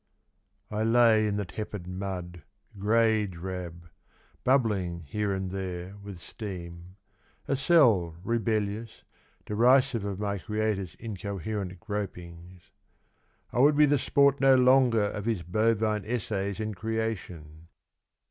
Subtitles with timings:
[0.71, 0.97] ELAN VITAL.
[0.97, 2.41] I LAY in the tepid mud
[2.79, 3.87] Grey drab,
[4.43, 6.95] bubbling here and there with steam,
[7.47, 9.03] A cell Rebellious,
[9.45, 12.71] derisive of my creator's Incoherent gropings.
[13.53, 17.67] I would be the sport no longer Of his bovine essays in creation